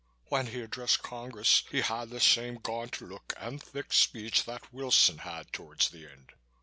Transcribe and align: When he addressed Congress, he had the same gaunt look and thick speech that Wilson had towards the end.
When 0.29 0.47
he 0.47 0.61
addressed 0.61 1.03
Congress, 1.03 1.61
he 1.69 1.81
had 1.81 2.09
the 2.09 2.19
same 2.19 2.55
gaunt 2.55 3.01
look 3.01 3.35
and 3.37 3.61
thick 3.61 3.93
speech 3.93 4.45
that 4.45 4.73
Wilson 4.73 5.19
had 5.19 5.53
towards 5.53 5.89
the 5.89 6.07
end. 6.11 6.31